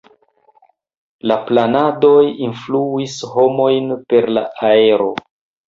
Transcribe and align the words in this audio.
La 1.31 1.37
planedoj 1.49 2.25
influis 2.47 3.21
homojn 3.37 3.95
per 4.11 4.33
la 4.37 4.47
aero. 4.75 5.15